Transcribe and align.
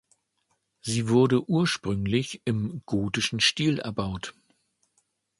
Sie 0.81 1.09
wurde 1.09 1.47
ursprünglich 1.47 2.41
im 2.45 2.81
gotischen 2.87 3.39
Stil 3.39 3.77
erbaut. 3.77 4.33